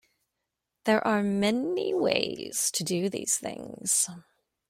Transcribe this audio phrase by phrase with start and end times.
[0.85, 4.09] There are many ways to do these things.